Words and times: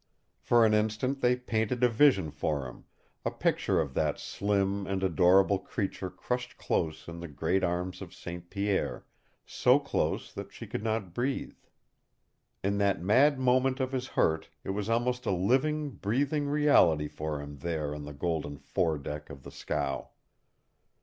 For 0.39 0.65
an 0.65 0.73
instant 0.73 1.21
they 1.21 1.35
painted 1.35 1.83
a 1.83 1.87
vision 1.87 2.31
for 2.31 2.65
him, 2.65 2.85
a 3.23 3.29
picture 3.29 3.79
of 3.79 3.93
that 3.93 4.17
slim 4.17 4.87
and 4.87 5.03
adorable 5.03 5.59
creature 5.59 6.09
crushed 6.09 6.57
close 6.57 7.07
in 7.07 7.19
the 7.19 7.27
great 7.27 7.63
arms 7.63 8.01
of 8.01 8.11
St. 8.11 8.49
Pierre, 8.49 9.05
so 9.45 9.77
close 9.77 10.33
that 10.33 10.51
she 10.51 10.65
could 10.65 10.83
not 10.83 11.13
breathe. 11.13 11.53
In 12.63 12.79
that 12.79 12.99
mad 12.99 13.37
moment 13.39 13.79
of 13.79 13.91
his 13.91 14.07
hurt 14.07 14.49
it 14.63 14.71
was 14.71 14.89
almost 14.89 15.27
a 15.27 15.31
living, 15.31 15.91
breathing 15.91 16.47
reality 16.47 17.07
for 17.07 17.39
him 17.39 17.59
there 17.59 17.93
on 17.93 18.03
the 18.03 18.11
golden 18.13 18.57
fore 18.57 18.97
deck 18.97 19.29
of 19.29 19.43
the 19.43 19.51
scow. 19.51 20.09